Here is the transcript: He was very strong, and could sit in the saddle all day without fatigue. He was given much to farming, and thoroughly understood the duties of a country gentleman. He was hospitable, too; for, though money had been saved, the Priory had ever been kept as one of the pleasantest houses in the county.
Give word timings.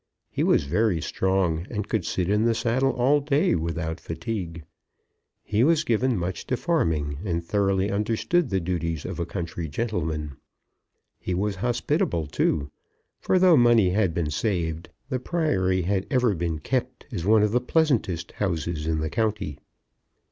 He 0.31 0.41
was 0.41 0.63
very 0.63 0.99
strong, 0.99 1.67
and 1.69 1.87
could 1.87 2.05
sit 2.05 2.27
in 2.27 2.43
the 2.45 2.55
saddle 2.55 2.89
all 2.93 3.19
day 3.19 3.53
without 3.53 3.99
fatigue. 3.99 4.63
He 5.43 5.63
was 5.63 5.83
given 5.83 6.17
much 6.17 6.47
to 6.47 6.57
farming, 6.57 7.19
and 7.23 7.45
thoroughly 7.45 7.91
understood 7.91 8.49
the 8.49 8.59
duties 8.59 9.05
of 9.05 9.19
a 9.19 9.27
country 9.27 9.67
gentleman. 9.67 10.37
He 11.19 11.35
was 11.35 11.57
hospitable, 11.57 12.25
too; 12.25 12.71
for, 13.19 13.37
though 13.37 13.55
money 13.57 13.91
had 13.91 14.11
been 14.15 14.31
saved, 14.31 14.89
the 15.09 15.19
Priory 15.19 15.83
had 15.83 16.07
ever 16.09 16.33
been 16.33 16.57
kept 16.57 17.05
as 17.11 17.23
one 17.23 17.43
of 17.43 17.51
the 17.51 17.61
pleasantest 17.61 18.31
houses 18.31 18.87
in 18.87 19.01
the 19.01 19.09
county. 19.11 19.59